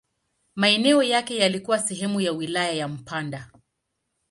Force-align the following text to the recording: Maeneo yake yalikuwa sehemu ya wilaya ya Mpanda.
Maeneo 0.55 1.03
yake 1.03 1.37
yalikuwa 1.37 1.79
sehemu 1.79 2.21
ya 2.21 2.31
wilaya 2.31 2.71
ya 2.71 2.87
Mpanda. 2.87 3.51